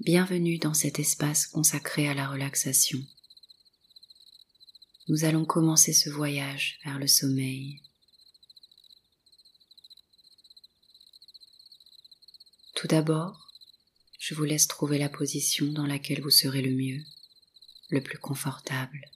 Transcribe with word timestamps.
Bienvenue 0.00 0.58
dans 0.58 0.72
cet 0.74 0.98
espace 0.98 1.46
consacré 1.46 2.08
à 2.08 2.14
la 2.14 2.26
relaxation. 2.26 2.98
Nous 5.08 5.24
allons 5.24 5.44
commencer 5.44 5.92
ce 5.92 6.08
voyage 6.08 6.80
vers 6.84 6.98
le 6.98 7.06
sommeil. 7.06 7.82
Tout 12.74 12.88
d'abord, 12.88 13.52
je 14.18 14.34
vous 14.34 14.44
laisse 14.44 14.66
trouver 14.66 14.98
la 14.98 15.10
position 15.10 15.66
dans 15.66 15.86
laquelle 15.86 16.22
vous 16.22 16.30
serez 16.30 16.62
le 16.62 16.74
mieux, 16.74 17.04
le 17.90 18.02
plus 18.02 18.18
confortable. 18.18 19.10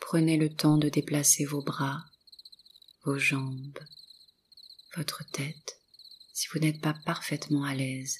Prenez 0.00 0.36
le 0.36 0.54
temps 0.54 0.76
de 0.76 0.88
déplacer 0.88 1.46
vos 1.46 1.62
bras, 1.62 2.04
vos 3.04 3.18
jambes, 3.18 3.78
votre 4.96 5.24
tête 5.30 5.78
si 6.32 6.48
vous 6.48 6.60
n'êtes 6.60 6.80
pas 6.80 6.94
parfaitement 6.94 7.64
à 7.64 7.74
l'aise. 7.74 8.18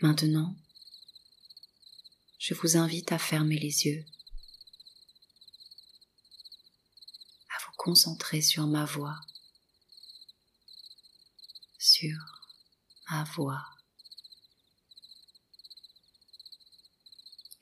Maintenant, 0.00 0.54
je 2.38 2.52
vous 2.54 2.76
invite 2.76 3.12
à 3.12 3.18
fermer 3.18 3.58
les 3.58 3.86
yeux, 3.86 4.04
à 7.48 7.64
vous 7.64 7.72
concentrer 7.76 8.42
sur 8.42 8.66
ma 8.66 8.84
voix, 8.84 9.18
sur 11.78 12.18
ma 13.08 13.24
voix. 13.24 13.73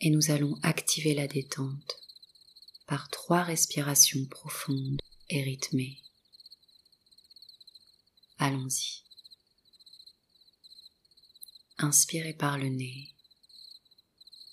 Et 0.05 0.11
nous 0.11 0.33
allons 0.33 0.59
activer 0.65 1.15
la 1.15 1.29
détente 1.29 1.97
par 2.89 3.09
trois 3.09 3.45
respirations 3.45 4.27
profondes 4.27 5.01
et 5.31 5.43
rythmées. 5.45 6.03
Allons-y. 8.39 9.05
Inspirez 11.79 12.35
par 12.35 12.59
le 12.59 12.69
nez, 12.69 13.15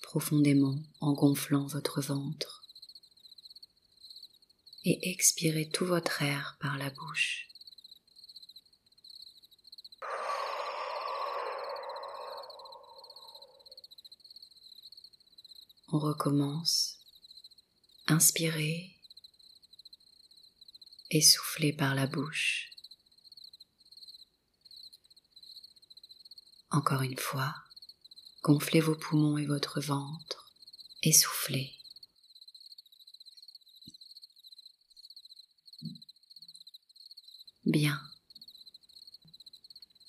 profondément 0.02 0.78
en 1.00 1.14
gonflant 1.14 1.66
votre 1.66 2.00
ventre, 2.00 2.64
et 4.84 5.10
expirez 5.10 5.68
tout 5.68 5.84
votre 5.84 6.22
air 6.22 6.56
par 6.60 6.78
la 6.78 6.90
bouche. 6.90 7.49
On 15.92 15.98
recommence 15.98 17.00
Inspirez 18.06 18.96
et 21.10 21.20
soufflez 21.20 21.72
par 21.72 21.96
la 21.96 22.06
bouche. 22.06 22.70
Encore 26.70 27.02
une 27.02 27.18
fois, 27.18 27.56
gonflez 28.44 28.80
vos 28.80 28.94
poumons 28.94 29.36
et 29.36 29.46
votre 29.46 29.80
ventre 29.80 30.52
et 31.02 31.12
soufflez. 31.12 31.72
Bien. 37.64 38.00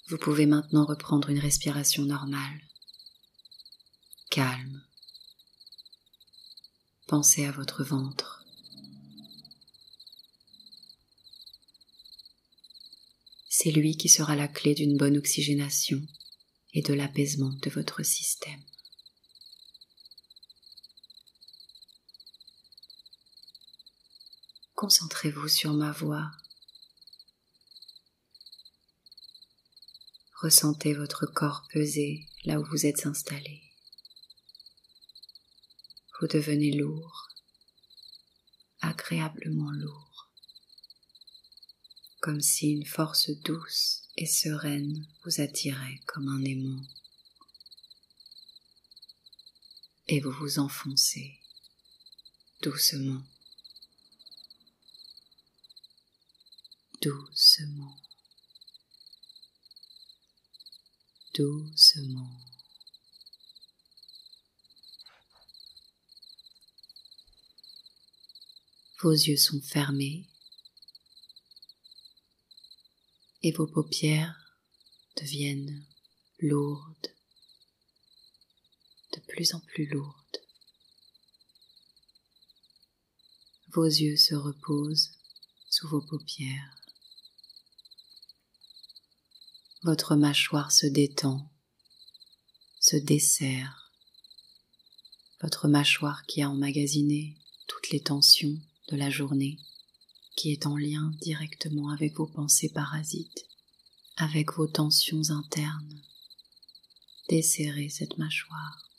Vous 0.09 0.19
pouvez 0.19 0.45
maintenant 0.45 0.85
reprendre 0.85 1.31
une 1.31 1.39
respiration 1.39 2.05
normale, 2.05 2.61
calme 4.29 4.83
Pensez 7.11 7.43
à 7.43 7.51
votre 7.51 7.83
ventre. 7.83 8.45
C'est 13.49 13.69
lui 13.69 13.97
qui 13.97 14.07
sera 14.07 14.37
la 14.37 14.47
clé 14.47 14.75
d'une 14.75 14.95
bonne 14.95 15.17
oxygénation 15.17 16.01
et 16.73 16.81
de 16.81 16.93
l'apaisement 16.93 17.49
de 17.49 17.69
votre 17.69 18.01
système. 18.01 18.63
Concentrez-vous 24.75 25.49
sur 25.49 25.73
ma 25.73 25.91
voix. 25.91 26.31
Ressentez 30.35 30.93
votre 30.93 31.25
corps 31.25 31.67
peser 31.73 32.25
là 32.45 32.57
où 32.57 32.63
vous 32.63 32.85
êtes 32.85 33.05
installé 33.05 33.70
vous 36.21 36.27
devenez 36.27 36.71
lourd, 36.71 37.29
agréablement 38.79 39.71
lourd, 39.71 40.29
comme 42.19 42.41
si 42.41 42.69
une 42.69 42.85
force 42.85 43.31
douce 43.43 44.03
et 44.17 44.27
sereine 44.27 45.07
vous 45.23 45.41
attirait 45.41 45.99
comme 46.05 46.27
un 46.27 46.43
aimant. 46.43 46.83
Et 50.09 50.19
vous 50.19 50.31
vous 50.31 50.59
enfoncez 50.59 51.39
doucement, 52.61 53.23
doucement, 57.01 57.97
doucement. 61.33 62.50
Vos 69.01 69.13
yeux 69.13 69.37
sont 69.37 69.59
fermés 69.61 70.27
et 73.41 73.51
vos 73.51 73.65
paupières 73.65 74.59
deviennent 75.17 75.83
lourdes, 76.37 77.07
de 79.13 79.19
plus 79.21 79.55
en 79.55 79.59
plus 79.59 79.87
lourdes. 79.87 80.37
Vos 83.69 83.85
yeux 83.85 84.17
se 84.17 84.35
reposent 84.35 85.17
sous 85.71 85.87
vos 85.87 86.01
paupières. 86.01 86.77
Votre 89.81 90.15
mâchoire 90.15 90.71
se 90.71 90.85
détend, 90.85 91.51
se 92.79 92.97
desserre. 92.97 93.91
Votre 95.41 95.67
mâchoire 95.67 96.23
qui 96.27 96.43
a 96.43 96.49
emmagasiné 96.51 97.35
toutes 97.65 97.89
les 97.89 98.03
tensions 98.03 98.61
la 98.95 99.09
journée 99.09 99.57
qui 100.35 100.51
est 100.51 100.65
en 100.65 100.77
lien 100.77 101.11
directement 101.21 101.89
avec 101.89 102.15
vos 102.15 102.27
pensées 102.27 102.69
parasites, 102.69 103.45
avec 104.17 104.53
vos 104.53 104.67
tensions 104.67 105.29
internes. 105.29 106.01
Desserrez 107.29 107.89
cette 107.89 108.17
mâchoire. 108.17 108.89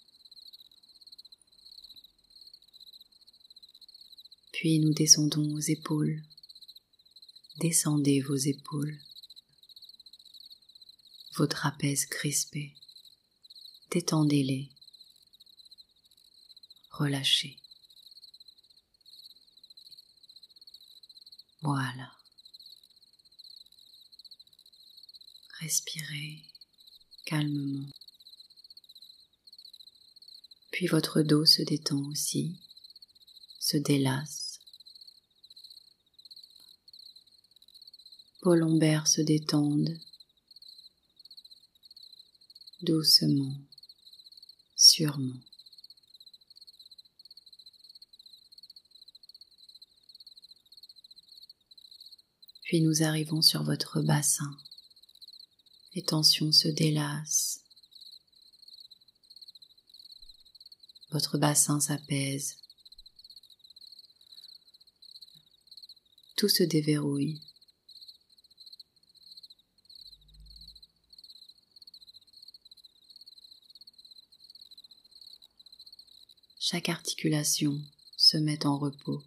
Puis 4.53 4.79
nous 4.79 4.95
descendons 4.95 5.55
aux 5.55 5.61
épaules. 5.61 6.23
Descendez 7.61 8.21
vos 8.21 8.37
épaules. 8.37 8.99
Vos 11.37 11.47
trapèzes 11.47 12.07
crispés. 12.07 12.75
Détendez-les. 13.91 14.71
Relâchez. 16.91 17.62
Voilà. 21.63 22.11
Respirez 25.61 26.43
calmement. 27.25 27.89
Puis 30.73 30.89
votre 30.89 31.23
dos 31.23 31.47
se 31.47 31.63
détend 31.63 32.03
aussi, 32.11 32.57
se 33.61 33.77
délasse. 33.77 34.59
Vos 38.43 38.57
lombaires 38.57 39.07
se 39.07 39.21
détendent 39.21 39.97
doucement, 42.81 43.55
sûrement. 44.75 45.39
Puis 52.73 52.81
nous 52.81 53.03
arrivons 53.03 53.43
sur 53.43 53.63
votre 53.65 54.01
bassin. 54.01 54.57
Les 55.95 56.01
tensions 56.01 56.53
se 56.53 56.69
délassent. 56.69 57.61
Votre 61.11 61.37
bassin 61.37 61.81
s'apaise. 61.81 62.57
Tout 66.39 66.49
se 66.49 66.63
déverrouille. 66.63 67.43
Chaque 76.59 76.89
articulation 76.89 77.79
se 78.17 78.39
met 78.39 78.65
en 78.65 78.79
repos. 78.79 79.23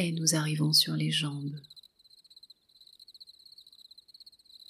Et 0.00 0.12
nous 0.12 0.36
arrivons 0.36 0.72
sur 0.72 0.94
les 0.94 1.10
jambes. 1.10 1.60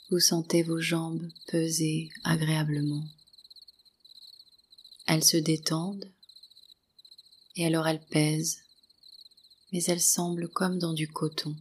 Vous 0.08 0.20
sentez 0.20 0.62
vos 0.62 0.80
jambes 0.80 1.28
peser 1.48 2.08
agréablement. 2.24 3.04
Elles 5.06 5.22
se 5.22 5.36
détendent 5.36 6.10
et 7.56 7.66
alors 7.66 7.86
elles 7.86 8.00
pèsent, 8.06 8.62
mais 9.70 9.84
elles 9.84 10.00
semblent 10.00 10.48
comme 10.48 10.78
dans 10.78 10.94
du 10.94 11.08
coton. 11.08 11.54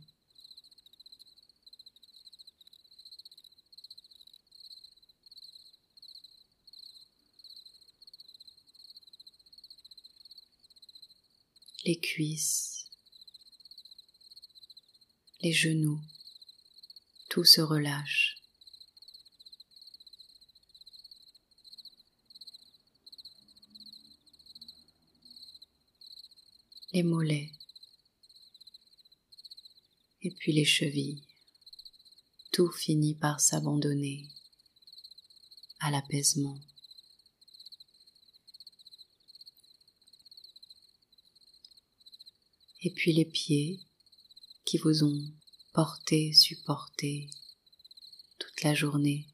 Les 11.83 11.99
cuisses, 11.99 12.76
les 15.41 15.53
genoux, 15.53 16.01
tout 17.29 17.43
se 17.43 17.61
relâche. 17.61 18.37
les 26.93 27.03
mollets 27.03 27.51
et 30.23 30.31
puis 30.31 30.51
les 30.51 30.65
chevilles. 30.65 31.23
Tout 32.51 32.71
finit 32.71 33.13
par 33.13 33.39
s'abandonner 33.39 34.27
à 35.79 35.91
l'apaisement. 35.91 36.57
Et 42.81 42.89
puis 42.89 43.13
les 43.13 43.25
pieds 43.25 43.86
qui 44.67 44.77
vous 44.79 45.05
ont 45.05 45.33
porté, 45.71 46.33
supporté 46.33 47.29
toute 48.37 48.63
la 48.63 48.73
journée 48.73 49.25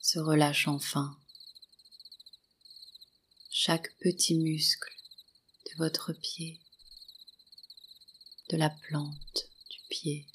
se 0.00 0.20
relâchent 0.20 0.68
enfin. 0.68 1.18
Chaque 3.50 3.92
petit 3.98 4.36
muscle 4.36 4.94
de 5.66 5.78
votre 5.78 6.12
pied, 6.12 6.60
de 8.50 8.56
la 8.56 8.70
plante 8.70 9.48
du 9.68 9.78
pied, 9.88 10.28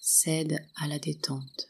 cède 0.00 0.66
à 0.76 0.88
la 0.88 0.98
détente. 0.98 1.68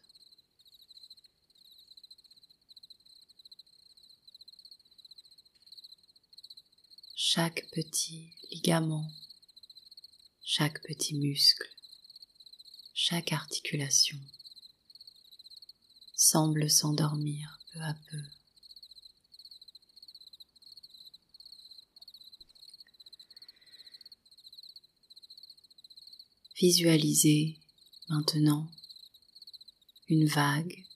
Chaque 7.17 7.67
petit 7.73 8.37
ligament, 8.53 9.11
chaque 10.58 10.81
petit 10.85 11.14
muscle, 11.14 11.69
chaque 12.94 13.32
articulation 13.32 14.19
semble 16.14 16.70
s'endormir 16.70 17.61
peu 17.70 17.81
à 17.82 17.93
peu. 17.93 18.23
Visualisez 26.59 27.61
maintenant 28.09 28.67
une 30.09 30.26
vague, 30.26 30.87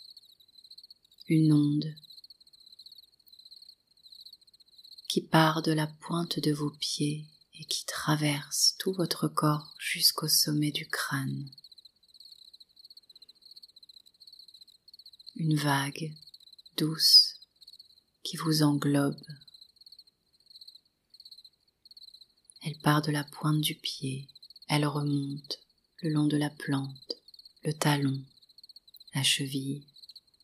une 1.29 1.53
onde 1.53 1.95
qui 5.07 5.21
part 5.21 5.61
de 5.61 5.73
la 5.73 5.87
pointe 5.87 6.39
de 6.39 6.51
vos 6.51 6.71
pieds 6.71 7.27
et 7.61 7.65
qui 7.67 7.87
traverse 7.87 8.75
tout 8.81 8.93
votre 8.93 9.29
corps 9.29 9.73
jusqu'au 9.79 10.27
sommet 10.27 10.73
du 10.73 10.89
crâne. 10.89 11.49
Une 15.37 15.55
vague 15.55 16.13
douce 16.77 17.37
qui 18.25 18.37
vous 18.37 18.65
englobe. 18.65 19.23
Elle 22.63 22.79
part 22.79 23.03
de 23.03 23.13
la 23.13 23.23
pointe 23.23 23.61
du 23.61 23.77
pied 23.77 24.29
elle 24.73 24.87
remonte 24.87 25.59
le 26.01 26.11
long 26.11 26.29
de 26.29 26.37
la 26.37 26.49
plante, 26.49 27.17
le 27.65 27.73
talon, 27.73 28.25
la 29.17 29.25
cheville, 29.25 29.85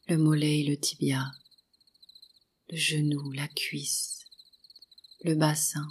le 0.08 0.18
mollet 0.18 0.62
et 0.62 0.64
le 0.64 0.76
tibia, 0.76 1.30
le 2.68 2.76
genou, 2.76 3.30
la 3.30 3.46
cuisse, 3.46 4.26
le 5.22 5.36
bassin, 5.36 5.86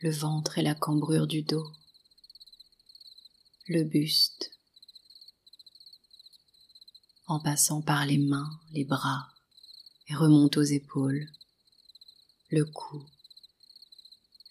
le 0.00 0.10
ventre 0.10 0.56
et 0.56 0.62
la 0.62 0.74
cambrure 0.74 1.26
du 1.26 1.42
dos, 1.42 1.70
le 3.68 3.84
buste, 3.84 4.50
en 7.26 7.38
passant 7.38 7.82
par 7.82 8.06
les 8.06 8.16
mains, 8.16 8.50
les 8.72 8.84
bras, 8.84 9.28
et 10.08 10.14
remonte 10.14 10.56
aux 10.56 10.62
épaules, 10.62 11.30
le 12.48 12.64
cou, 12.64 13.04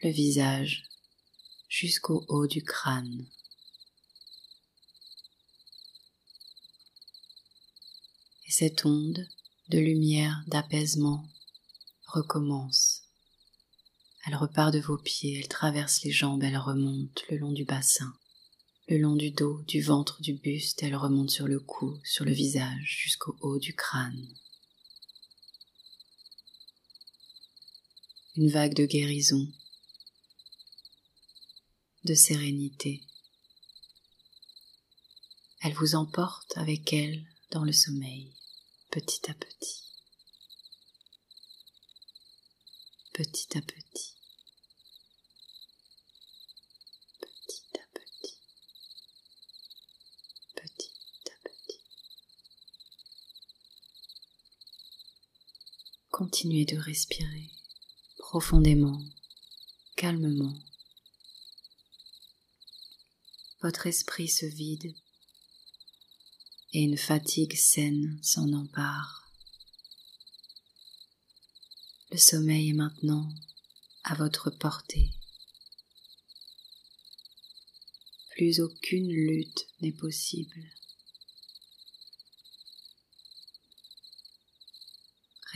le 0.03 0.11
visage, 0.11 0.87
jusqu'au 1.67 2.23
haut 2.27 2.47
du 2.47 2.63
crâne. 2.63 3.25
Et 8.45 8.51
cette 8.51 8.85
onde 8.85 9.27
de 9.69 9.79
lumière, 9.79 10.43
d'apaisement 10.47 11.27
recommence. 12.07 12.88
Elle 14.29 14.35
repart 14.35 14.71
de 14.71 14.79
vos 14.79 14.99
pieds, 14.99 15.39
elle 15.39 15.47
traverse 15.47 16.03
les 16.03 16.11
jambes, 16.11 16.43
elle 16.43 16.59
remonte 16.59 17.23
le 17.31 17.37
long 17.37 17.51
du 17.51 17.65
bassin, 17.65 18.13
le 18.87 18.99
long 18.99 19.15
du 19.15 19.31
dos, 19.31 19.63
du 19.63 19.81
ventre, 19.81 20.21
du 20.21 20.35
buste, 20.35 20.83
elle 20.83 20.95
remonte 20.95 21.31
sur 21.31 21.47
le 21.47 21.59
cou, 21.59 21.97
sur 22.03 22.25
le 22.25 22.31
visage, 22.31 22.99
jusqu'au 23.01 23.35
haut 23.41 23.57
du 23.57 23.73
crâne. 23.73 24.27
Une 28.35 28.51
vague 28.51 28.75
de 28.75 28.85
guérison 28.85 29.47
de 32.03 32.13
sérénité. 32.13 33.01
Elle 35.61 35.73
vous 35.73 35.95
emporte 35.95 36.55
avec 36.55 36.93
elle 36.93 37.25
dans 37.49 37.63
le 37.63 37.73
sommeil, 37.73 38.31
petit 38.91 39.31
à 39.31 39.33
petit, 39.33 39.85
petit 43.11 43.57
à 43.57 43.61
petit. 43.63 44.19
Continuez 56.39 56.63
de 56.63 56.77
respirer 56.77 57.49
profondément, 58.17 59.03
calmement 59.97 60.57
votre 63.61 63.87
esprit 63.87 64.29
se 64.29 64.45
vide 64.45 64.95
et 66.71 66.83
une 66.83 66.95
fatigue 66.95 67.57
saine 67.57 68.17
s'en 68.23 68.53
empare. 68.53 69.27
Le 72.13 72.17
sommeil 72.17 72.69
est 72.69 72.73
maintenant 72.73 73.27
à 74.05 74.15
votre 74.15 74.49
portée. 74.49 75.09
Plus 78.29 78.61
aucune 78.61 79.11
lutte 79.11 79.67
n'est 79.81 79.91
possible. 79.91 80.63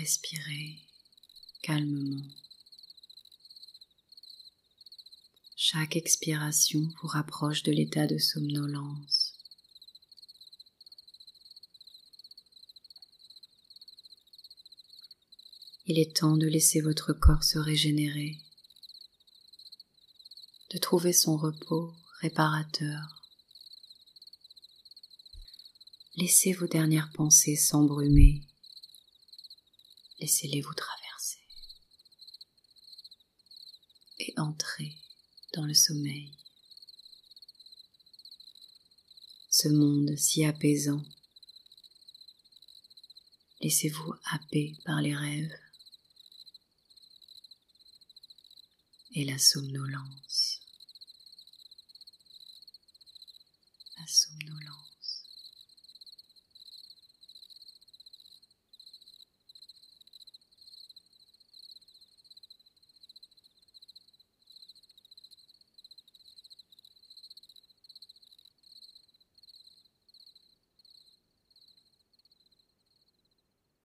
Respirez 0.03 0.81
calmement. 1.61 2.27
Chaque 5.55 5.95
expiration 5.95 6.81
vous 7.01 7.07
rapproche 7.07 7.63
de 7.63 7.71
l'état 7.71 8.05
de 8.05 8.17
somnolence. 8.17 9.37
Il 15.85 15.97
est 15.97 16.17
temps 16.17 16.35
de 16.35 16.47
laisser 16.47 16.81
votre 16.81 17.13
corps 17.13 17.45
se 17.45 17.57
régénérer, 17.57 18.35
de 20.71 20.79
trouver 20.79 21.13
son 21.13 21.37
repos 21.37 21.93
réparateur. 22.19 23.23
Laissez 26.17 26.51
vos 26.51 26.67
dernières 26.67 27.13
pensées 27.13 27.55
s'embrumer, 27.55 28.41
laissez-les 30.23 30.61
vous 30.61 30.73
traverser 30.73 31.41
et 34.19 34.33
entrez 34.37 34.95
dans 35.53 35.65
le 35.65 35.73
sommeil. 35.73 36.31
Ce 39.49 39.67
monde 39.67 40.15
si 40.15 40.45
apaisant, 40.45 41.03
Laissez-vous 43.59 44.13
happer 44.25 44.75
par 44.83 45.01
les 45.01 45.15
rêves 45.15 45.57
et 49.15 49.23
la 49.23 49.37
somnolence. 49.37 50.42